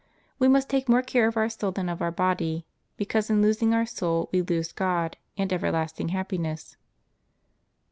We 0.39 0.47
must 0.47 0.67
take 0.67 0.89
more 0.89 1.03
care 1.03 1.27
of 1.27 1.37
our 1.37 1.47
soul 1.47 1.69
than 1.69 1.87
of 1.87 2.01
our 2.01 2.09
body, 2.09 2.65
because 2.97 3.29
in 3.29 3.43
losing 3.43 3.71
our 3.71 3.85
soul 3.85 4.29
we 4.31 4.41
lose 4.41 4.71
God 4.71 5.15
and 5.37 5.53
everlasting 5.53 6.07
happiness. 6.09 6.75